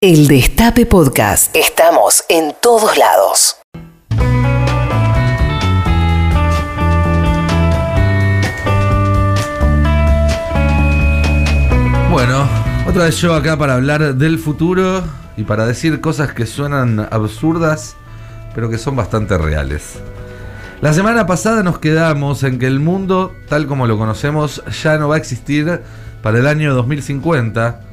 El 0.00 0.28
Destape 0.28 0.86
Podcast. 0.86 1.56
Estamos 1.56 2.22
en 2.28 2.54
todos 2.62 2.96
lados. 2.96 3.56
Bueno, 12.12 12.48
otra 12.86 13.06
vez 13.06 13.16
yo 13.16 13.34
acá 13.34 13.58
para 13.58 13.74
hablar 13.74 14.14
del 14.14 14.38
futuro 14.38 15.02
y 15.36 15.42
para 15.42 15.66
decir 15.66 16.00
cosas 16.00 16.32
que 16.32 16.46
suenan 16.46 17.00
absurdas, 17.10 17.96
pero 18.54 18.70
que 18.70 18.78
son 18.78 18.94
bastante 18.94 19.36
reales. 19.36 19.94
La 20.80 20.92
semana 20.92 21.26
pasada 21.26 21.64
nos 21.64 21.80
quedamos 21.80 22.44
en 22.44 22.60
que 22.60 22.68
el 22.68 22.78
mundo, 22.78 23.34
tal 23.48 23.66
como 23.66 23.88
lo 23.88 23.98
conocemos, 23.98 24.62
ya 24.80 24.96
no 24.96 25.08
va 25.08 25.16
a 25.16 25.18
existir 25.18 25.80
para 26.22 26.38
el 26.38 26.46
año 26.46 26.72
2050 26.72 27.87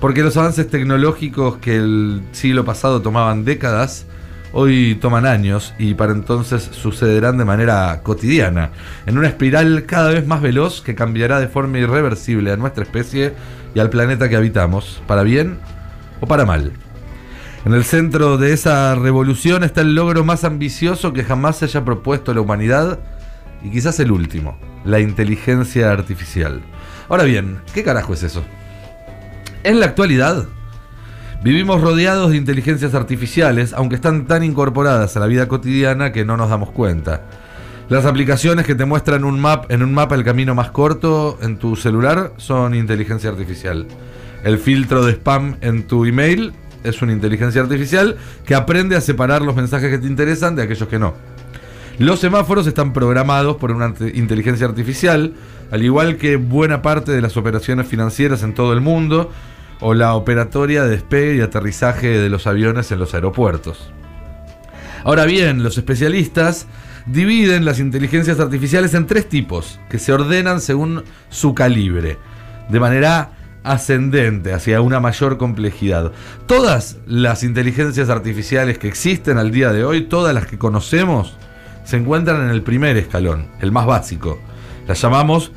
porque 0.00 0.22
los 0.22 0.36
avances 0.36 0.68
tecnológicos 0.68 1.58
que 1.58 1.76
el 1.76 2.22
siglo 2.32 2.64
pasado 2.64 3.02
tomaban 3.02 3.44
décadas, 3.44 4.06
hoy 4.52 4.96
toman 5.00 5.26
años 5.26 5.74
y 5.78 5.94
para 5.94 6.12
entonces 6.12 6.68
sucederán 6.72 7.38
de 7.38 7.44
manera 7.44 8.00
cotidiana, 8.02 8.70
en 9.06 9.18
una 9.18 9.28
espiral 9.28 9.84
cada 9.86 10.10
vez 10.10 10.26
más 10.26 10.42
veloz 10.42 10.82
que 10.82 10.94
cambiará 10.94 11.40
de 11.40 11.48
forma 11.48 11.78
irreversible 11.78 12.52
a 12.52 12.56
nuestra 12.56 12.84
especie 12.84 13.34
y 13.74 13.80
al 13.80 13.90
planeta 13.90 14.28
que 14.28 14.36
habitamos, 14.36 15.02
para 15.06 15.22
bien 15.22 15.58
o 16.20 16.26
para 16.26 16.46
mal. 16.46 16.72
En 17.64 17.74
el 17.74 17.84
centro 17.84 18.38
de 18.38 18.52
esa 18.52 18.94
revolución 18.94 19.64
está 19.64 19.80
el 19.80 19.94
logro 19.94 20.24
más 20.24 20.44
ambicioso 20.44 21.12
que 21.12 21.24
jamás 21.24 21.58
se 21.58 21.64
haya 21.64 21.84
propuesto 21.84 22.32
la 22.32 22.40
humanidad 22.40 23.00
y 23.62 23.70
quizás 23.70 23.98
el 23.98 24.12
último, 24.12 24.56
la 24.84 25.00
inteligencia 25.00 25.90
artificial. 25.90 26.60
Ahora 27.08 27.24
bien, 27.24 27.58
¿qué 27.74 27.82
carajo 27.82 28.14
es 28.14 28.22
eso? 28.22 28.44
En 29.66 29.80
la 29.80 29.86
actualidad, 29.86 30.46
vivimos 31.42 31.80
rodeados 31.80 32.30
de 32.30 32.36
inteligencias 32.36 32.94
artificiales, 32.94 33.72
aunque 33.72 33.96
están 33.96 34.28
tan 34.28 34.44
incorporadas 34.44 35.16
a 35.16 35.18
la 35.18 35.26
vida 35.26 35.48
cotidiana 35.48 36.12
que 36.12 36.24
no 36.24 36.36
nos 36.36 36.50
damos 36.50 36.70
cuenta. 36.70 37.22
Las 37.88 38.04
aplicaciones 38.04 38.64
que 38.64 38.76
te 38.76 38.84
muestran 38.84 39.24
un 39.24 39.40
map, 39.40 39.68
en 39.72 39.82
un 39.82 39.92
mapa 39.92 40.14
el 40.14 40.22
camino 40.22 40.54
más 40.54 40.70
corto 40.70 41.36
en 41.42 41.56
tu 41.56 41.74
celular 41.74 42.32
son 42.36 42.76
inteligencia 42.76 43.28
artificial. 43.28 43.88
El 44.44 44.58
filtro 44.60 45.04
de 45.04 45.14
spam 45.14 45.56
en 45.60 45.88
tu 45.88 46.04
email 46.04 46.52
es 46.84 47.02
una 47.02 47.10
inteligencia 47.10 47.60
artificial 47.60 48.16
que 48.44 48.54
aprende 48.54 48.94
a 48.94 49.00
separar 49.00 49.42
los 49.42 49.56
mensajes 49.56 49.90
que 49.90 49.98
te 49.98 50.06
interesan 50.06 50.54
de 50.54 50.62
aquellos 50.62 50.88
que 50.88 51.00
no. 51.00 51.14
Los 51.98 52.20
semáforos 52.20 52.68
están 52.68 52.92
programados 52.92 53.56
por 53.56 53.72
una 53.72 53.92
inteligencia 54.14 54.68
artificial, 54.68 55.32
al 55.72 55.82
igual 55.82 56.18
que 56.18 56.36
buena 56.36 56.82
parte 56.82 57.10
de 57.10 57.20
las 57.20 57.36
operaciones 57.36 57.88
financieras 57.88 58.44
en 58.44 58.54
todo 58.54 58.72
el 58.72 58.80
mundo, 58.80 59.32
o 59.80 59.94
la 59.94 60.14
operatoria 60.14 60.84
de 60.84 60.90
despegue 60.90 61.36
y 61.36 61.40
aterrizaje 61.40 62.08
de 62.08 62.28
los 62.28 62.46
aviones 62.46 62.90
en 62.92 62.98
los 62.98 63.14
aeropuertos. 63.14 63.92
Ahora 65.04 65.24
bien, 65.24 65.62
los 65.62 65.78
especialistas 65.78 66.66
dividen 67.06 67.64
las 67.64 67.78
inteligencias 67.78 68.40
artificiales 68.40 68.94
en 68.94 69.06
tres 69.06 69.28
tipos, 69.28 69.78
que 69.88 69.98
se 69.98 70.12
ordenan 70.12 70.60
según 70.60 71.04
su 71.28 71.54
calibre, 71.54 72.18
de 72.68 72.80
manera 72.80 73.30
ascendente 73.62 74.52
hacia 74.52 74.80
una 74.80 75.00
mayor 75.00 75.38
complejidad. 75.38 76.12
Todas 76.46 76.98
las 77.06 77.42
inteligencias 77.42 78.08
artificiales 78.08 78.78
que 78.78 78.88
existen 78.88 79.38
al 79.38 79.50
día 79.50 79.72
de 79.72 79.84
hoy, 79.84 80.02
todas 80.02 80.34
las 80.34 80.46
que 80.46 80.58
conocemos, 80.58 81.36
se 81.84 81.96
encuentran 81.96 82.42
en 82.42 82.50
el 82.50 82.62
primer 82.62 82.96
escalón, 82.96 83.48
el 83.60 83.72
más 83.72 83.86
básico. 83.86 84.40
Las 84.86 85.00
llamamos 85.00 85.52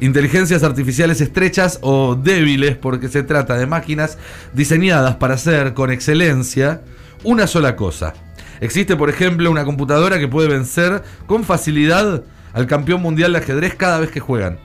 inteligencias 0.00 0.62
artificiales 0.62 1.20
estrechas 1.20 1.78
o 1.82 2.14
débiles 2.14 2.76
porque 2.76 3.08
se 3.08 3.22
trata 3.22 3.56
de 3.56 3.66
máquinas 3.66 4.18
diseñadas 4.52 5.16
para 5.16 5.34
hacer 5.34 5.74
con 5.74 5.90
excelencia 5.90 6.82
una 7.24 7.46
sola 7.46 7.76
cosa. 7.76 8.14
Existe, 8.60 8.96
por 8.96 9.08
ejemplo, 9.10 9.50
una 9.50 9.64
computadora 9.64 10.18
que 10.18 10.28
puede 10.28 10.48
vencer 10.48 11.02
con 11.26 11.44
facilidad 11.44 12.24
al 12.52 12.66
campeón 12.66 13.02
mundial 13.02 13.32
de 13.32 13.38
ajedrez 13.38 13.74
cada 13.74 14.00
vez 14.00 14.10
que 14.10 14.20
juegan. 14.20 14.58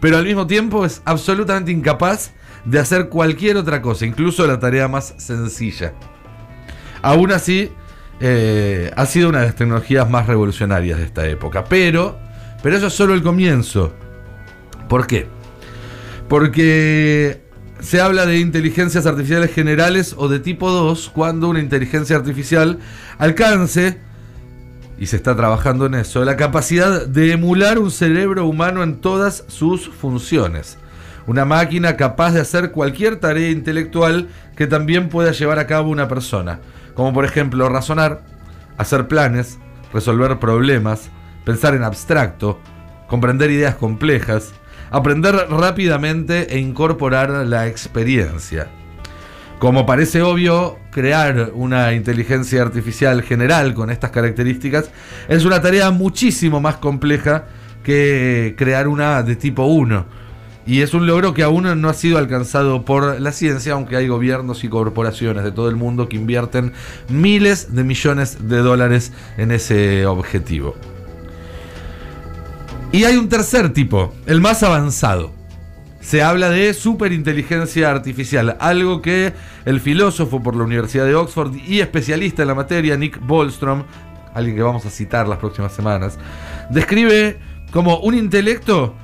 Pero 0.00 0.18
al 0.18 0.24
mismo 0.24 0.46
tiempo 0.46 0.84
es 0.84 1.02
absolutamente 1.04 1.72
incapaz 1.72 2.32
de 2.64 2.78
hacer 2.78 3.08
cualquier 3.08 3.56
otra 3.56 3.82
cosa, 3.82 4.06
incluso 4.06 4.46
la 4.46 4.58
tarea 4.58 4.88
más 4.88 5.14
sencilla. 5.18 5.92
Aún 7.02 7.32
así, 7.32 7.70
eh, 8.20 8.90
ha 8.96 9.06
sido 9.06 9.28
una 9.28 9.40
de 9.40 9.46
las 9.46 9.56
tecnologías 9.56 10.08
más 10.08 10.26
revolucionarias 10.26 10.98
de 10.98 11.04
esta 11.04 11.26
época. 11.26 11.64
Pero, 11.64 12.18
pero 12.64 12.78
eso 12.78 12.86
es 12.86 12.94
solo 12.94 13.12
el 13.12 13.22
comienzo. 13.22 13.92
¿Por 14.88 15.06
qué? 15.06 15.28
Porque 16.30 17.42
se 17.78 18.00
habla 18.00 18.24
de 18.24 18.38
inteligencias 18.38 19.04
artificiales 19.04 19.52
generales 19.52 20.14
o 20.16 20.28
de 20.28 20.40
tipo 20.40 20.70
2 20.70 21.10
cuando 21.14 21.50
una 21.50 21.60
inteligencia 21.60 22.16
artificial 22.16 22.78
alcance, 23.18 24.00
y 24.98 25.04
se 25.04 25.16
está 25.16 25.36
trabajando 25.36 25.84
en 25.84 25.94
eso, 25.94 26.24
la 26.24 26.36
capacidad 26.36 27.06
de 27.06 27.32
emular 27.32 27.78
un 27.78 27.90
cerebro 27.90 28.46
humano 28.46 28.82
en 28.82 29.02
todas 29.02 29.44
sus 29.48 29.90
funciones. 29.90 30.78
Una 31.26 31.44
máquina 31.44 31.98
capaz 31.98 32.30
de 32.30 32.40
hacer 32.40 32.70
cualquier 32.70 33.16
tarea 33.16 33.50
intelectual 33.50 34.28
que 34.56 34.66
también 34.66 35.10
pueda 35.10 35.32
llevar 35.32 35.58
a 35.58 35.66
cabo 35.66 35.90
una 35.90 36.08
persona, 36.08 36.60
como 36.94 37.12
por 37.12 37.26
ejemplo 37.26 37.68
razonar, 37.68 38.22
hacer 38.78 39.06
planes, 39.06 39.58
resolver 39.92 40.38
problemas, 40.38 41.10
pensar 41.44 41.74
en 41.74 41.84
abstracto, 41.84 42.58
comprender 43.06 43.50
ideas 43.50 43.74
complejas, 43.76 44.52
aprender 44.90 45.34
rápidamente 45.50 46.54
e 46.54 46.58
incorporar 46.58 47.30
la 47.30 47.66
experiencia. 47.66 48.68
Como 49.58 49.86
parece 49.86 50.20
obvio, 50.22 50.78
crear 50.90 51.50
una 51.54 51.94
inteligencia 51.94 52.62
artificial 52.62 53.22
general 53.22 53.74
con 53.74 53.90
estas 53.90 54.10
características 54.10 54.90
es 55.28 55.44
una 55.44 55.62
tarea 55.62 55.90
muchísimo 55.90 56.60
más 56.60 56.76
compleja 56.76 57.46
que 57.82 58.54
crear 58.58 58.88
una 58.88 59.22
de 59.22 59.36
tipo 59.36 59.64
1. 59.64 60.06
Y 60.66 60.80
es 60.80 60.94
un 60.94 61.06
logro 61.06 61.34
que 61.34 61.42
aún 61.42 61.80
no 61.80 61.88
ha 61.88 61.94
sido 61.94 62.18
alcanzado 62.18 62.84
por 62.84 63.20
la 63.20 63.32
ciencia, 63.32 63.74
aunque 63.74 63.96
hay 63.96 64.08
gobiernos 64.08 64.64
y 64.64 64.68
corporaciones 64.68 65.44
de 65.44 65.52
todo 65.52 65.68
el 65.68 65.76
mundo 65.76 66.08
que 66.08 66.16
invierten 66.16 66.72
miles 67.08 67.74
de 67.74 67.84
millones 67.84 68.48
de 68.48 68.58
dólares 68.58 69.12
en 69.36 69.50
ese 69.50 70.06
objetivo. 70.06 70.74
Y 72.92 73.04
hay 73.04 73.16
un 73.16 73.28
tercer 73.28 73.72
tipo, 73.72 74.14
el 74.26 74.40
más 74.40 74.62
avanzado. 74.62 75.32
Se 76.00 76.22
habla 76.22 76.50
de 76.50 76.74
superinteligencia 76.74 77.90
artificial, 77.90 78.56
algo 78.60 79.02
que 79.02 79.32
el 79.64 79.80
filósofo 79.80 80.42
por 80.42 80.54
la 80.54 80.64
Universidad 80.64 81.06
de 81.06 81.14
Oxford 81.14 81.54
y 81.56 81.80
especialista 81.80 82.42
en 82.42 82.48
la 82.48 82.54
materia, 82.54 82.96
Nick 82.96 83.18
Bostrom, 83.20 83.84
alguien 84.34 84.54
que 84.54 84.62
vamos 84.62 84.84
a 84.86 84.90
citar 84.90 85.26
las 85.26 85.38
próximas 85.38 85.72
semanas, 85.72 86.18
describe 86.70 87.38
como 87.72 87.98
un 87.98 88.14
intelecto 88.14 88.94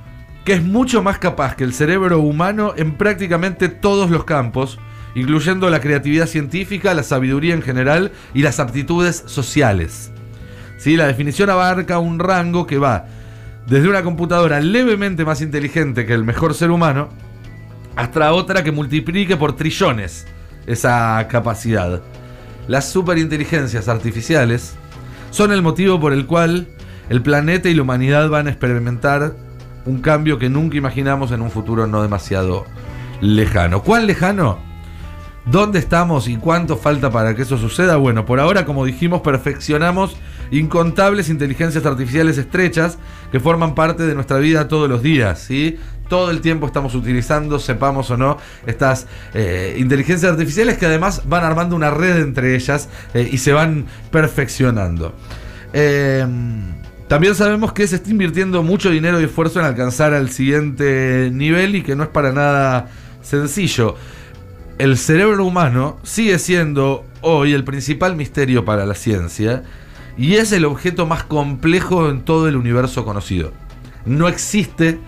que 0.44 0.52
es 0.52 0.62
mucho 0.62 1.02
más 1.02 1.19
capaz 1.19 1.56
que 1.56 1.64
el 1.64 1.72
cerebro 1.72 2.20
humano 2.20 2.75
en 2.76 2.92
prácticamente 2.92 3.69
todos 3.69 4.10
los 4.10 4.25
campos, 4.25 4.78
incluyendo 5.14 5.70
la 5.70 5.81
creatividad 5.81 6.26
científica, 6.26 6.94
la 6.94 7.02
sabiduría 7.02 7.54
en 7.54 7.62
general 7.62 8.12
y 8.34 8.42
las 8.42 8.60
aptitudes 8.60 9.25
sociales. 9.26 10.12
¿Sí? 10.78 10.97
La 10.97 11.06
definición 11.06 11.50
abarca 11.50 11.98
un 11.98 12.19
rango 12.19 12.66
que 12.66 12.78
va 12.78 13.06
desde 13.70 13.88
una 13.88 14.03
computadora 14.03 14.58
levemente 14.60 15.25
más 15.25 15.41
inteligente 15.41 16.04
que 16.04 16.12
el 16.12 16.25
mejor 16.25 16.54
ser 16.54 16.72
humano, 16.72 17.08
hasta 17.94 18.32
otra 18.32 18.64
que 18.64 18.72
multiplique 18.72 19.36
por 19.36 19.54
trillones 19.54 20.26
esa 20.66 21.25
capacidad. 21.28 22.03
Las 22.66 22.91
superinteligencias 22.91 23.86
artificiales 23.88 24.75
son 25.31 25.53
el 25.53 25.62
motivo 25.62 26.00
por 26.00 26.12
el 26.12 26.26
cual 26.26 26.66
el 27.10 27.22
planeta 27.22 27.69
y 27.69 27.75
la 27.75 27.82
humanidad 27.82 28.28
van 28.28 28.48
a 28.48 28.50
experimentar 28.50 29.34
un 29.87 30.00
cambio 30.00 30.37
que 30.41 30.50
nunca 30.50 30.76
imaginamos 30.76 31.31
en 31.31 31.41
un 31.41 31.50
futuro 31.52 31.87
no 31.87 32.02
demasiado 32.02 32.66
lejano. 33.20 33.84
¿Cuán 33.84 34.08
lejano? 34.08 34.58
¿Dónde 35.47 35.78
estamos 35.78 36.26
y 36.26 36.37
cuánto 36.38 36.76
falta 36.76 37.11
para 37.11 37.37
que 37.37 37.43
eso 37.43 37.56
suceda? 37.56 37.96
Bueno, 37.96 38.26
por 38.26 38.40
ahora, 38.40 38.64
como 38.64 38.84
dijimos, 38.84 39.20
perfeccionamos 39.20 40.17
incontables 40.50 41.29
inteligencias 41.29 41.87
artificiales 41.87 42.38
estrechas 42.38 42.99
que 43.31 43.41
forman 43.41 43.75
parte 43.75 44.05
de 44.05 44.14
nuestra 44.14 44.38
vida 44.38 44.69
todos 44.69 44.88
los 44.88 45.02
días, 45.02 45.41
¿sí? 45.41 45.79
Todo 46.08 46.31
el 46.31 46.41
tiempo 46.41 46.67
estamos 46.67 46.94
utilizando, 46.94 47.58
sepamos 47.58 48.11
o 48.11 48.17
no, 48.17 48.37
estas 48.67 49.06
eh, 49.32 49.76
inteligencias 49.79 50.32
artificiales 50.32 50.76
que 50.76 50.87
además 50.87 51.23
van 51.26 51.44
armando 51.44 51.76
una 51.76 51.91
red 51.91 52.19
entre 52.19 52.56
ellas 52.56 52.88
eh, 53.14 53.29
y 53.31 53.38
se 53.38 53.52
van 53.52 53.87
perfeccionando. 54.11 55.14
Em, 55.73 56.81
también 57.06 57.37
sabemos 57.37 57.73
que 57.73 57.87
se 57.87 57.96
está 57.96 58.11
invirtiendo 58.11 58.62
mucho 58.62 58.91
dinero 58.91 59.20
y 59.20 59.25
esfuerzo 59.25 59.61
en 59.61 59.67
alcanzar 59.67 60.14
al 60.14 60.31
siguiente 60.31 61.31
nivel 61.32 61.76
y 61.76 61.82
que 61.82 61.94
no 61.94 62.03
es 62.03 62.08
para 62.08 62.32
nada 62.32 62.88
sencillo. 63.23 63.94
El 64.79 64.96
cerebro 64.96 65.44
humano 65.44 65.99
sigue 66.03 66.38
siendo 66.38 67.05
hoy 67.20 67.53
el 67.53 67.64
principal 67.64 68.17
misterio 68.17 68.64
para 68.64 68.87
la 68.87 68.94
ciencia 68.94 69.62
y 70.16 70.34
es 70.34 70.52
el 70.52 70.64
objeto 70.64 71.06
más 71.06 71.24
complejo 71.24 72.08
en 72.08 72.22
todo 72.22 72.48
el 72.48 72.56
universo 72.56 73.04
conocido. 73.04 73.52
No 74.04 74.28
existe 74.28 74.98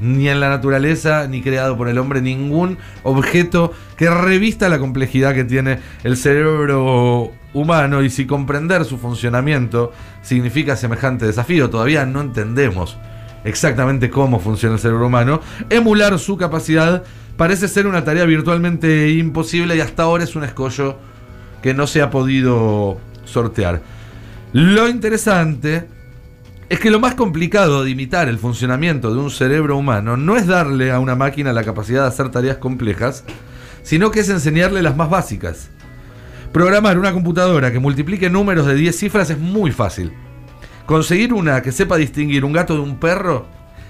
ni 0.00 0.28
en 0.28 0.40
la 0.40 0.48
naturaleza, 0.48 1.28
ni 1.28 1.42
creado 1.42 1.76
por 1.76 1.88
el 1.88 1.98
hombre, 1.98 2.20
ningún 2.20 2.78
objeto 3.04 3.72
que 3.96 4.10
revista 4.10 4.68
la 4.68 4.78
complejidad 4.78 5.34
que 5.34 5.44
tiene 5.44 5.78
el 6.02 6.16
cerebro 6.16 7.30
humano 7.52 8.02
y 8.02 8.10
si 8.10 8.26
comprender 8.26 8.84
su 8.84 8.98
funcionamiento 8.98 9.92
significa 10.22 10.74
semejante 10.74 11.26
desafío, 11.26 11.70
todavía 11.70 12.04
no 12.04 12.20
entendemos 12.20 12.98
exactamente 13.44 14.10
cómo 14.10 14.40
funciona 14.40 14.74
el 14.74 14.80
cerebro 14.80 15.06
humano, 15.06 15.40
emular 15.70 16.18
su 16.18 16.36
capacidad 16.36 17.04
parece 17.36 17.68
ser 17.68 17.86
una 17.86 18.04
tarea 18.04 18.24
virtualmente 18.24 19.10
imposible 19.10 19.76
y 19.76 19.80
hasta 19.80 20.04
ahora 20.04 20.24
es 20.24 20.36
un 20.36 20.44
escollo 20.44 20.96
que 21.62 21.74
no 21.74 21.86
se 21.86 22.02
ha 22.02 22.10
podido 22.10 22.98
sortear. 23.24 23.82
Lo 24.52 24.86
interesante 24.86 25.88
es 26.68 26.78
que 26.78 26.90
lo 26.90 27.00
más 27.00 27.14
complicado 27.14 27.84
de 27.84 27.90
imitar 27.90 28.28
el 28.28 28.38
funcionamiento 28.38 29.10
de 29.12 29.18
un 29.18 29.30
cerebro 29.30 29.78
humano 29.78 30.18
no 30.18 30.36
es 30.36 30.46
darle 30.46 30.92
a 30.92 31.00
una 31.00 31.14
máquina 31.14 31.54
la 31.54 31.64
capacidad 31.64 32.02
de 32.02 32.08
hacer 32.08 32.30
tareas 32.30 32.58
complejas, 32.58 33.24
sino 33.82 34.10
que 34.10 34.20
es 34.20 34.28
enseñarle 34.28 34.82
las 34.82 34.94
más 34.94 35.08
básicas. 35.08 35.70
Programar 36.52 36.98
una 36.98 37.14
computadora 37.14 37.72
que 37.72 37.78
multiplique 37.78 38.28
números 38.28 38.66
de 38.66 38.74
10 38.74 38.94
cifras 38.94 39.30
es 39.30 39.38
muy 39.38 39.72
fácil. 39.72 40.12
Conseguir 40.84 41.32
una 41.32 41.62
que 41.62 41.72
sepa 41.72 41.96
distinguir 41.96 42.44
un 42.44 42.52
gato 42.52 42.74
de 42.74 42.80
un 42.80 43.00
perro 43.00 43.46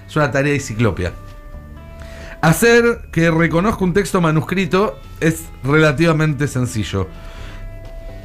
es 0.07 0.15
una 0.15 0.31
tarea 0.31 0.53
de 0.53 0.61
ciclopia. 0.61 1.11
Hacer 2.41 3.09
que 3.11 3.29
reconozca 3.31 3.83
un 3.83 3.93
texto 3.93 4.21
manuscrito 4.21 4.97
es 5.19 5.43
relativamente 5.61 6.47
sencillo. 6.47 7.09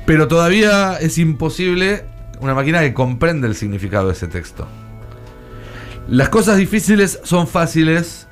Pero 0.06 0.28
todavía 0.28 0.98
es 1.00 1.18
imposible 1.18 2.04
una 2.40 2.54
máquina 2.54 2.80
que 2.80 2.94
comprenda 2.94 3.46
el 3.46 3.54
significado 3.54 4.08
de 4.08 4.12
ese 4.12 4.28
texto. 4.28 4.66
Las 6.08 6.28
cosas 6.28 6.56
difíciles 6.56 7.20
son 7.22 7.46
fáciles 7.46 8.28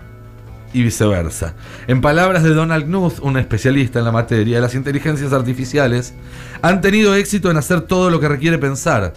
y 0.73 0.83
viceversa. 0.83 1.55
En 1.87 2.01
palabras 2.01 2.43
de 2.43 2.51
Donald 2.51 2.85
Knuth, 2.87 3.19
un 3.21 3.37
especialista 3.37 3.99
en 3.99 4.05
la 4.05 4.13
materia, 4.13 4.61
las 4.61 4.75
inteligencias 4.75 5.33
artificiales 5.33 6.15
han 6.63 6.81
tenido 6.81 7.15
éxito 7.15 7.51
en 7.51 7.57
hacer 7.57 7.83
todo 7.83 8.11
lo 8.11 8.21
que 8.21 8.29
requiere 8.29 8.59
pensar, 8.59 9.15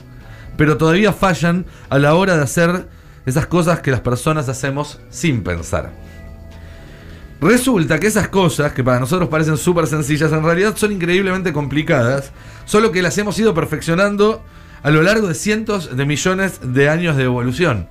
pero 0.57 0.77
todavía 0.77 1.13
fallan 1.13 1.65
a 1.89 1.99
la 1.99 2.15
hora 2.15 2.35
de 2.35 2.43
hacer 2.43 2.87
esas 3.25 3.47
cosas 3.47 3.81
que 3.81 3.91
las 3.91 4.01
personas 4.01 4.49
hacemos 4.49 4.99
sin 5.09 5.43
pensar. 5.43 5.91
Resulta 7.41 7.99
que 7.99 8.07
esas 8.07 8.27
cosas, 8.27 8.73
que 8.73 8.83
para 8.83 8.99
nosotros 8.99 9.29
parecen 9.29 9.55
súper 9.55 9.87
sencillas, 9.87 10.31
en 10.33 10.43
realidad 10.43 10.75
son 10.75 10.91
increíblemente 10.91 11.53
complicadas, 11.53 12.31
solo 12.65 12.91
que 12.91 13.01
las 13.01 13.17
hemos 13.17 13.39
ido 13.39 13.53
perfeccionando 13.53 14.43
a 14.81 14.91
lo 14.91 15.01
largo 15.01 15.27
de 15.27 15.33
cientos 15.33 15.95
de 15.95 16.05
millones 16.05 16.59
de 16.63 16.89
años 16.89 17.17
de 17.17 17.23
evolución. 17.23 17.87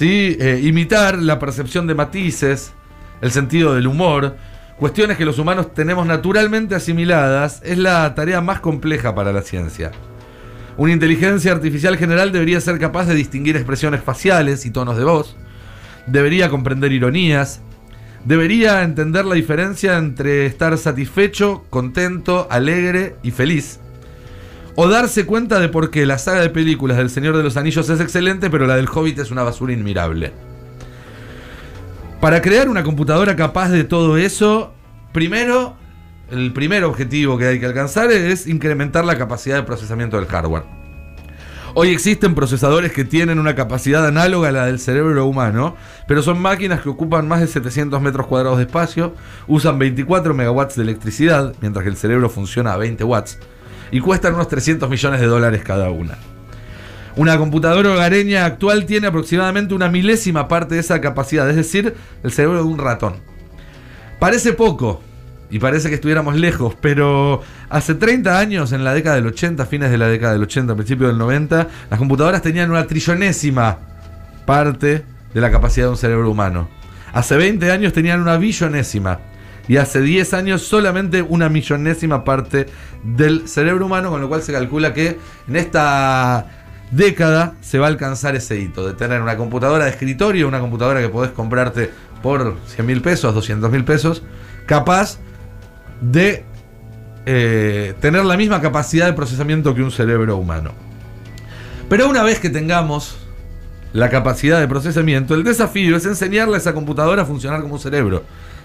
Eh, 0.00 0.60
imitar 0.64 1.18
la 1.18 1.38
percepción 1.38 1.86
de 1.86 1.94
matices, 1.94 2.72
el 3.20 3.30
sentido 3.30 3.74
del 3.74 3.86
humor, 3.86 4.36
cuestiones 4.76 5.16
que 5.16 5.24
los 5.24 5.38
humanos 5.38 5.72
tenemos 5.72 6.04
naturalmente 6.04 6.74
asimiladas, 6.74 7.60
es 7.64 7.78
la 7.78 8.12
tarea 8.14 8.40
más 8.40 8.60
compleja 8.60 9.14
para 9.14 9.32
la 9.32 9.42
ciencia. 9.42 9.92
Una 10.76 10.92
inteligencia 10.92 11.52
artificial 11.52 11.96
general 11.96 12.32
debería 12.32 12.60
ser 12.60 12.80
capaz 12.80 13.06
de 13.06 13.14
distinguir 13.14 13.54
expresiones 13.54 14.02
faciales 14.02 14.66
y 14.66 14.72
tonos 14.72 14.96
de 14.96 15.04
voz, 15.04 15.36
debería 16.08 16.50
comprender 16.50 16.90
ironías, 16.90 17.60
debería 18.24 18.82
entender 18.82 19.24
la 19.24 19.36
diferencia 19.36 19.96
entre 19.96 20.46
estar 20.46 20.76
satisfecho, 20.76 21.64
contento, 21.70 22.48
alegre 22.50 23.14
y 23.22 23.30
feliz. 23.30 23.78
O 24.76 24.88
darse 24.88 25.24
cuenta 25.24 25.60
de 25.60 25.68
por 25.68 25.90
qué 25.90 26.04
la 26.04 26.18
saga 26.18 26.40
de 26.40 26.50
películas 26.50 26.96
del 26.96 27.08
Señor 27.08 27.36
de 27.36 27.44
los 27.44 27.56
Anillos 27.56 27.88
es 27.88 28.00
excelente, 28.00 28.50
pero 28.50 28.66
la 28.66 28.74
del 28.74 28.88
Hobbit 28.88 29.20
es 29.20 29.30
una 29.30 29.44
basura 29.44 29.72
inmirable. 29.72 30.32
Para 32.20 32.42
crear 32.42 32.68
una 32.68 32.82
computadora 32.82 33.36
capaz 33.36 33.68
de 33.68 33.84
todo 33.84 34.16
eso, 34.16 34.72
primero, 35.12 35.76
el 36.30 36.52
primer 36.52 36.82
objetivo 36.82 37.38
que 37.38 37.46
hay 37.46 37.60
que 37.60 37.66
alcanzar 37.66 38.10
es 38.10 38.48
incrementar 38.48 39.04
la 39.04 39.16
capacidad 39.16 39.56
de 39.56 39.62
procesamiento 39.62 40.16
del 40.16 40.26
hardware. 40.26 40.64
Hoy 41.76 41.90
existen 41.90 42.34
procesadores 42.34 42.92
que 42.92 43.04
tienen 43.04 43.38
una 43.38 43.54
capacidad 43.54 44.06
análoga 44.06 44.48
a 44.48 44.52
la 44.52 44.66
del 44.66 44.80
cerebro 44.80 45.26
humano, 45.26 45.76
pero 46.08 46.22
son 46.22 46.40
máquinas 46.40 46.80
que 46.80 46.88
ocupan 46.88 47.28
más 47.28 47.40
de 47.40 47.46
700 47.46 48.00
metros 48.00 48.26
cuadrados 48.26 48.58
de 48.58 48.64
espacio, 48.64 49.14
usan 49.46 49.78
24 49.78 50.34
megawatts 50.34 50.76
de 50.76 50.82
electricidad, 50.82 51.54
mientras 51.60 51.82
que 51.84 51.90
el 51.90 51.96
cerebro 51.96 52.28
funciona 52.28 52.72
a 52.72 52.76
20 52.76 53.04
watts, 53.04 53.38
y 53.94 54.00
cuestan 54.00 54.34
unos 54.34 54.48
300 54.48 54.90
millones 54.90 55.20
de 55.20 55.26
dólares 55.28 55.62
cada 55.62 55.88
una. 55.90 56.18
Una 57.14 57.38
computadora 57.38 57.92
hogareña 57.92 58.44
actual 58.44 58.86
tiene 58.86 59.06
aproximadamente 59.06 59.72
una 59.72 59.88
milésima 59.88 60.48
parte 60.48 60.74
de 60.74 60.80
esa 60.80 61.00
capacidad, 61.00 61.48
es 61.48 61.54
decir, 61.54 61.94
el 62.24 62.32
cerebro 62.32 62.56
de 62.56 62.64
un 62.64 62.78
ratón. 62.78 63.14
Parece 64.18 64.52
poco, 64.52 65.00
y 65.48 65.60
parece 65.60 65.90
que 65.90 65.94
estuviéramos 65.94 66.34
lejos, 66.34 66.74
pero 66.80 67.40
hace 67.70 67.94
30 67.94 68.36
años, 68.36 68.72
en 68.72 68.82
la 68.82 68.92
década 68.94 69.14
del 69.14 69.28
80, 69.28 69.64
fines 69.66 69.92
de 69.92 69.98
la 69.98 70.08
década 70.08 70.32
del 70.32 70.42
80, 70.42 70.74
principios 70.74 71.10
del 71.10 71.18
90, 71.18 71.68
las 71.88 71.98
computadoras 72.00 72.42
tenían 72.42 72.72
una 72.72 72.88
trillonésima 72.88 73.78
parte 74.44 75.04
de 75.32 75.40
la 75.40 75.52
capacidad 75.52 75.86
de 75.86 75.90
un 75.90 75.96
cerebro 75.96 76.28
humano. 76.28 76.68
Hace 77.12 77.36
20 77.36 77.70
años 77.70 77.92
tenían 77.92 78.20
una 78.20 78.38
billonésima. 78.38 79.20
Y 79.68 79.78
hace 79.78 80.00
10 80.00 80.34
años 80.34 80.62
solamente 80.62 81.22
una 81.22 81.48
millonésima 81.48 82.24
parte 82.24 82.66
del 83.02 83.48
cerebro 83.48 83.86
humano, 83.86 84.10
con 84.10 84.20
lo 84.20 84.28
cual 84.28 84.42
se 84.42 84.52
calcula 84.52 84.92
que 84.92 85.18
en 85.48 85.56
esta 85.56 86.46
década 86.90 87.54
se 87.60 87.78
va 87.78 87.86
a 87.86 87.88
alcanzar 87.88 88.36
ese 88.36 88.58
hito 88.58 88.86
de 88.86 88.92
tener 88.94 89.22
una 89.22 89.36
computadora 89.36 89.84
de 89.84 89.90
escritorio, 89.90 90.46
una 90.46 90.60
computadora 90.60 91.00
que 91.00 91.08
podés 91.08 91.30
comprarte 91.30 91.90
por 92.22 92.56
100 92.66 92.86
mil 92.86 93.00
pesos, 93.02 93.34
200 93.34 93.70
mil 93.70 93.84
pesos, 93.84 94.22
capaz 94.66 95.18
de 96.00 96.44
eh, 97.26 97.94
tener 98.00 98.24
la 98.24 98.36
misma 98.36 98.60
capacidad 98.60 99.06
de 99.06 99.14
procesamiento 99.14 99.74
que 99.74 99.82
un 99.82 99.90
cerebro 99.90 100.36
humano. 100.36 100.72
Pero 101.88 102.08
una 102.08 102.22
vez 102.22 102.38
que 102.38 102.50
tengamos 102.50 103.16
la 103.92 104.08
capacidad 104.10 104.60
de 104.60 104.68
procesamiento, 104.68 105.34
el 105.34 105.44
desafío 105.44 105.96
es 105.96 106.04
enseñarle 106.04 106.54
a 106.54 106.58
esa 106.58 106.74
computadora 106.74 107.22
a 107.22 107.24
funcionar 107.24 107.62
como 107.62 107.74
un 107.74 107.80
cerebro. 107.80 108.24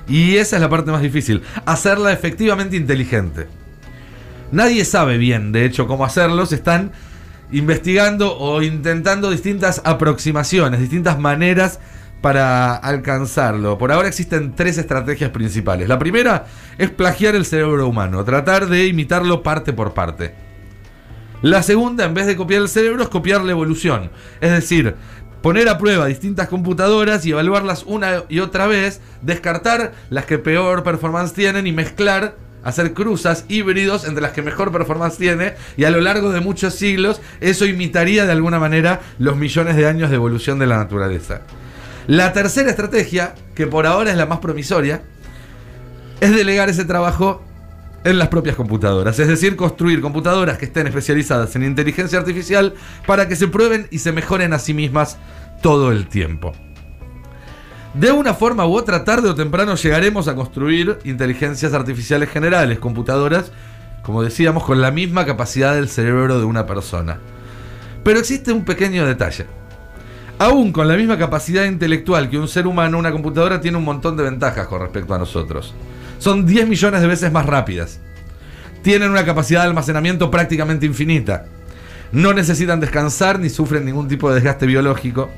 Y 0.10 0.38
esa 0.38 0.56
es 0.56 0.62
la 0.62 0.70
parte 0.70 0.92
más 0.92 1.02
difícil, 1.02 1.44
hacerla 1.66 2.12
efectivamente 2.12 2.76
inteligente. 2.76 3.48
Nadie 4.52 4.84
sabe 4.84 5.18
bien, 5.18 5.52
de 5.52 5.66
hecho, 5.66 5.86
cómo 5.86 6.04
hacerlo. 6.04 6.46
Se 6.48 6.56
están 6.56 6.92
investigando 7.52 8.38
o 8.38 8.62
intentando 8.62 9.30
distintas 9.30 9.82
aproximaciones, 9.86 10.80
distintas 10.80 11.20
maneras 11.20 11.80
para 12.22 12.76
alcanzarlo. 12.76 13.78
Por 13.78 13.92
ahora 13.92 14.08
existen 14.08 14.56
tres 14.56 14.78
estrategias 14.78 15.30
principales. 15.30 15.88
La 15.88 16.00
primera 16.00 16.48
es 16.78 16.90
plagiar 16.90 17.36
el 17.36 17.46
cerebro 17.46 17.88
humano, 17.88 18.24
tratar 18.24 18.68
de 18.68 18.88
imitarlo 18.88 19.44
parte 19.44 19.74
por 19.74 19.94
parte. 19.94 20.34
La 21.42 21.64
segunda, 21.64 22.04
en 22.04 22.14
vez 22.14 22.26
de 22.26 22.36
copiar 22.36 22.62
el 22.62 22.68
cerebro, 22.68 23.04
es 23.04 23.10
copiar 23.10 23.42
la 23.42 23.52
evolución. 23.52 24.12
Es 24.42 24.52
decir, 24.52 24.96
poner 25.42 25.70
a 25.70 25.78
prueba 25.78 26.06
distintas 26.08 26.48
computadoras 26.48 27.26
y 27.26 27.32
evaluarlas 27.32 27.84
una 27.84 28.24
y 28.30 28.40
otra 28.40 28.68
vez, 28.68 29.02
descartar 29.22 29.94
las 30.10 30.26
que 30.26 30.38
peor 30.38 30.84
performance 30.84 31.34
tienen 31.34 31.68
y 31.68 31.72
mezclar, 31.72 32.36
hacer 32.64 32.94
cruzas, 32.94 33.46
híbridos 33.48 34.06
entre 34.06 34.22
las 34.22 34.32
que 34.32 34.42
mejor 34.42 34.72
performance 34.72 35.18
tiene 35.18 35.54
y 35.78 35.86
a 35.86 35.92
lo 35.92 36.02
largo 36.02 36.32
de 36.32 36.42
muchos 36.42 36.76
siglos 36.76 37.22
eso 37.40 37.66
imitaría 37.66 38.26
de 38.26 38.32
alguna 38.32 38.60
manera 38.60 39.00
los 39.18 39.38
millones 39.38 39.76
de 39.76 39.88
años 39.88 40.10
de 40.10 40.18
evolución 40.18 40.60
de 40.60 40.68
la 40.68 40.78
naturaleza. 40.78 41.42
La 42.08 42.34
tercera 42.34 42.70
estrategia, 42.70 43.36
que 43.56 43.68
por 43.68 43.86
ahora 43.86 44.12
es 44.12 44.18
la 44.18 44.26
más 44.26 44.40
promisoria, 44.40 45.04
es 46.22 46.36
delegar 46.36 46.68
ese 46.70 46.84
trabajo 46.84 47.44
en 48.04 48.18
las 48.18 48.30
propias 48.30 48.56
computadoras, 48.56 49.20
es 49.20 49.28
decir, 49.28 49.56
construir 49.56 50.02
computadoras 50.02 50.58
que 50.58 50.66
estén 50.66 50.88
especializadas 50.88 51.56
en 51.56 51.64
inteligencia 51.64 52.20
artificial 52.20 52.74
para 53.06 53.28
que 53.28 53.36
se 53.36 53.48
prueben 53.48 53.88
y 53.92 54.00
se 54.00 54.12
mejoren 54.12 54.54
a 54.54 54.60
sí 54.60 54.74
mismas 54.74 55.18
todo 55.62 55.92
el 55.92 56.08
tiempo. 56.08 56.54
De 57.94 58.12
una 58.12 58.34
forma 58.34 58.68
u 58.68 58.76
otra, 58.76 59.04
tarde 59.04 59.30
o 59.30 59.36
temprano 59.36 59.76
llegaremos 59.76 60.28
a 60.28 60.36
construir 60.36 61.00
inteligencias 61.06 61.74
artificiales 61.74 62.30
generales, 62.30 62.80
computadoras, 62.80 63.52
como 64.04 64.24
decíamos, 64.24 64.64
con 64.64 64.80
la 64.80 64.92
misma 64.92 65.26
capacidad 65.26 65.74
del 65.74 65.90
cerebro 65.90 66.40
de 66.40 66.46
una 66.46 66.66
persona. 66.66 67.20
Pero 68.04 68.20
existe 68.20 68.52
un 68.52 68.64
pequeño 68.64 69.06
detalle. 69.06 69.48
Aún 70.38 70.72
con 70.72 70.88
la 70.88 70.96
misma 70.96 71.18
capacidad 71.18 71.66
intelectual 71.66 72.30
que 72.30 72.38
un 72.38 72.48
ser 72.48 72.66
humano, 72.66 72.98
una 72.98 73.12
computadora 73.12 73.60
tiene 73.60 73.78
un 73.78 73.84
montón 73.84 74.16
de 74.16 74.24
ventajas 74.24 74.68
con 74.68 74.82
respecto 74.82 75.14
a 75.14 75.18
nosotros. 75.18 75.74
Son 76.20 76.46
10 76.46 76.68
millones 76.68 77.02
de 77.02 77.08
veces 77.08 77.32
más 77.32 77.46
rápidas. 77.46 78.00
Tienen 78.84 79.10
una 79.10 79.26
capacidad 79.26 79.62
de 79.62 79.68
almacenamiento 79.68 80.30
prácticamente 80.30 80.86
infinita. 80.86 81.46
No 82.12 82.34
necesitan 82.34 82.80
descansar 82.80 83.40
ni 83.40 83.50
sufren 83.50 83.86
ningún 83.86 84.08
tipo 84.08 84.30
de 84.30 84.36
desgaste 84.36 84.66
biológico. 84.66 85.30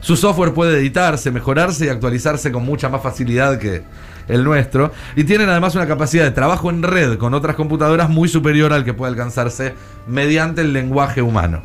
Su 0.00 0.16
software 0.16 0.54
puede 0.54 0.78
editarse, 0.78 1.30
mejorarse 1.30 1.86
y 1.86 1.88
actualizarse 1.88 2.50
con 2.50 2.64
mucha 2.64 2.88
más 2.88 3.02
facilidad 3.02 3.58
que 3.58 3.82
el 4.28 4.44
nuestro. 4.44 4.92
Y 5.14 5.24
tienen 5.24 5.48
además 5.50 5.74
una 5.74 5.86
capacidad 5.86 6.24
de 6.24 6.30
trabajo 6.30 6.70
en 6.70 6.82
red 6.82 7.18
con 7.18 7.34
otras 7.34 7.56
computadoras 7.56 8.08
muy 8.08 8.28
superior 8.28 8.72
al 8.72 8.84
que 8.84 8.94
puede 8.94 9.10
alcanzarse 9.10 9.74
mediante 10.06 10.62
el 10.62 10.72
lenguaje 10.72 11.20
humano. 11.20 11.62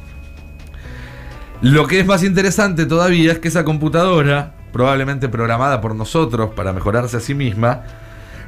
Lo 1.62 1.88
que 1.88 2.01
es 2.01 2.05
más 2.05 2.24
interesante 2.24 2.86
todavía 2.86 3.32
es 3.32 3.39
que 3.39 3.48
esa 3.48 3.63
computadora 3.63 4.53
probablemente 4.74 5.29
programada 5.29 5.79
por 5.79 5.96
nosotros 5.96 6.51
para 6.53 6.74
mejorarse 6.74 7.15
a 7.15 7.22
sí 7.22 7.34
misma, 7.34 7.84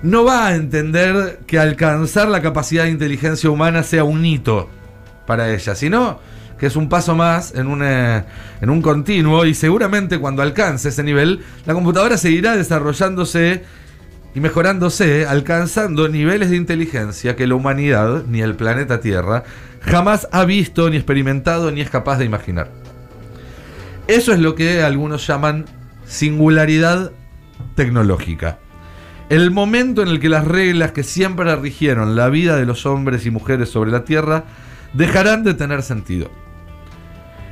no 0.01 0.23
va 0.23 0.47
a 0.47 0.55
entender 0.55 1.39
que 1.47 1.59
alcanzar 1.59 2.27
la 2.27 2.41
capacidad 2.41 2.83
de 2.83 2.91
inteligencia 2.91 3.49
humana 3.49 3.83
sea 3.83 4.03
un 4.03 4.25
hito 4.25 4.69
para 5.25 5.53
ella, 5.53 5.75
sino 5.75 6.19
que 6.57 6.65
es 6.65 6.75
un 6.75 6.89
paso 6.89 7.15
más 7.15 7.53
en 7.55 7.67
un, 7.67 7.83
eh, 7.83 8.23
en 8.61 8.69
un 8.69 8.81
continuo 8.81 9.45
y 9.45 9.53
seguramente 9.53 10.19
cuando 10.19 10.41
alcance 10.41 10.89
ese 10.89 11.03
nivel, 11.03 11.43
la 11.65 11.73
computadora 11.73 12.17
seguirá 12.17 12.55
desarrollándose 12.55 13.63
y 14.33 14.39
mejorándose, 14.39 15.25
alcanzando 15.25 16.09
niveles 16.09 16.49
de 16.49 16.57
inteligencia 16.57 17.35
que 17.35 17.47
la 17.47 17.55
humanidad, 17.55 18.23
ni 18.27 18.41
el 18.41 18.55
planeta 18.55 18.99
Tierra, 18.99 19.43
jamás 19.81 20.27
ha 20.31 20.45
visto, 20.45 20.89
ni 20.89 20.97
experimentado, 20.97 21.71
ni 21.71 21.81
es 21.81 21.89
capaz 21.89 22.17
de 22.17 22.25
imaginar. 22.25 22.69
Eso 24.07 24.33
es 24.33 24.39
lo 24.39 24.55
que 24.55 24.83
algunos 24.83 25.25
llaman 25.25 25.65
singularidad 26.05 27.11
tecnológica. 27.75 28.59
El 29.29 29.51
momento 29.51 30.01
en 30.01 30.07
el 30.07 30.21
que 30.21 30.29
las 30.29 30.45
reglas 30.45 30.93
que 30.93 31.03
siempre 31.03 31.53
rigieron 31.57 32.15
la 32.15 32.29
vida 32.29 32.55
de 32.55 32.65
los 32.65 32.85
hombres 32.85 33.25
y 33.25 33.31
mujeres 33.31 33.69
sobre 33.69 33.91
la 33.91 34.05
Tierra 34.05 34.45
dejarán 34.93 35.43
de 35.43 35.53
tener 35.53 35.83
sentido. 35.83 36.31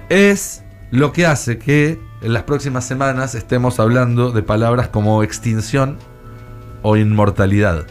Es 0.08 0.64
lo 0.92 1.12
que 1.12 1.26
hace 1.26 1.58
que 1.58 2.00
en 2.22 2.34
las 2.34 2.44
próximas 2.44 2.88
semanas 2.88 3.36
estemos 3.36 3.82
hablando 3.82 4.32
de 4.32 4.42
palabras 4.42 4.88
como 4.88 5.22
extinción 5.22 5.98
o 6.82 6.96
inmortalidad. 6.96 7.86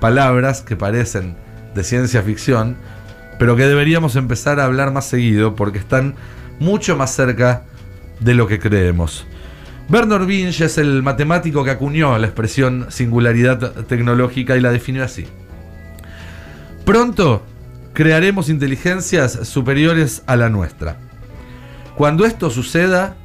Palabras 0.00 0.62
que 0.62 0.76
parecen 0.76 1.36
de 1.74 1.84
ciencia 1.84 2.22
ficción, 2.22 2.78
pero 3.38 3.54
que 3.54 3.66
deberíamos 3.66 4.16
empezar 4.16 4.60
a 4.60 4.64
hablar 4.64 4.92
más 4.92 5.04
seguido 5.04 5.56
porque 5.56 5.78
están 5.78 6.14
mucho 6.58 6.96
más 6.96 7.14
cerca 7.14 7.64
de 8.20 8.32
lo 8.32 8.46
que 8.46 8.58
creemos. 8.58 9.26
Bernard 9.90 10.24
Vinge 10.24 10.66
es 10.66 10.78
el 10.78 11.02
matemático 11.02 11.64
que 11.64 11.72
acuñó 11.72 12.16
la 12.16 12.28
expresión 12.28 12.86
singularidad 12.90 13.72
tecnológica 13.86 14.56
y 14.56 14.60
la 14.60 14.70
definió 14.70 15.02
así. 15.02 15.26
Pronto 16.84 17.44
crearemos 17.92 18.48
inteligencias 18.48 19.48
superiores 19.48 20.22
a 20.26 20.36
la 20.36 20.48
nuestra. 20.48 20.96
Cuando 21.96 22.24
esto 22.24 22.50
suceda, 22.50 23.16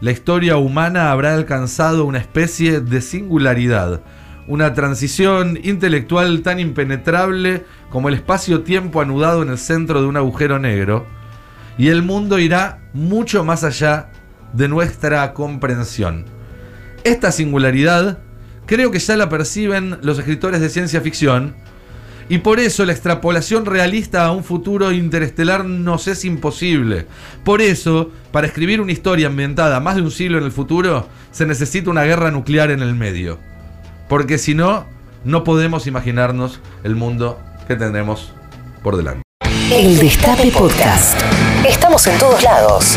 la 0.00 0.12
historia 0.12 0.58
humana 0.58 1.10
habrá 1.10 1.34
alcanzado 1.34 2.04
una 2.04 2.18
especie 2.18 2.78
de 2.80 3.00
singularidad, 3.00 4.02
una 4.46 4.74
transición 4.74 5.58
intelectual 5.64 6.42
tan 6.42 6.60
impenetrable 6.60 7.64
como 7.90 8.08
el 8.08 8.14
espacio-tiempo 8.14 9.00
anudado 9.00 9.42
en 9.42 9.48
el 9.48 9.58
centro 9.58 10.00
de 10.00 10.06
un 10.06 10.16
agujero 10.16 10.60
negro, 10.60 11.04
y 11.78 11.88
el 11.88 12.04
mundo 12.04 12.38
irá 12.38 12.78
mucho 12.94 13.42
más 13.42 13.64
allá 13.64 14.10
de 14.52 14.68
nuestra 14.68 15.32
comprensión. 15.34 16.26
Esta 17.04 17.32
singularidad 17.32 18.18
creo 18.66 18.90
que 18.90 18.98
ya 18.98 19.16
la 19.16 19.28
perciben 19.28 19.98
los 20.02 20.18
escritores 20.18 20.60
de 20.60 20.68
ciencia 20.68 21.00
ficción, 21.00 21.54
y 22.28 22.38
por 22.38 22.60
eso 22.60 22.84
la 22.84 22.92
extrapolación 22.92 23.66
realista 23.66 24.24
a 24.24 24.32
un 24.32 24.44
futuro 24.44 24.92
interestelar 24.92 25.64
nos 25.64 26.08
es 26.08 26.24
imposible. 26.24 27.06
Por 27.44 27.60
eso, 27.60 28.10
para 28.30 28.46
escribir 28.46 28.80
una 28.80 28.92
historia 28.92 29.26
ambientada 29.26 29.80
más 29.80 29.96
de 29.96 30.02
un 30.02 30.10
siglo 30.10 30.38
en 30.38 30.44
el 30.44 30.52
futuro, 30.52 31.08
se 31.30 31.46
necesita 31.46 31.90
una 31.90 32.04
guerra 32.04 32.30
nuclear 32.30 32.70
en 32.70 32.80
el 32.80 32.94
medio. 32.94 33.38
Porque 34.08 34.38
si 34.38 34.54
no, 34.54 34.86
no 35.24 35.44
podemos 35.44 35.86
imaginarnos 35.86 36.60
el 36.84 36.96
mundo 36.96 37.38
que 37.68 37.76
tendremos 37.76 38.32
por 38.82 38.96
delante. 38.96 39.22
El 39.70 39.98
Destape 39.98 40.50
Podcast. 40.52 41.20
Estamos 41.66 42.06
en 42.06 42.18
todos 42.18 42.42
lados. 42.42 42.96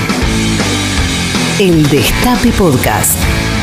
El 1.60 1.88
Destape 1.88 2.52
Podcast. 2.52 3.55